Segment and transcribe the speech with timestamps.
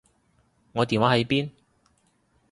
[0.71, 1.51] 我電話喺邊？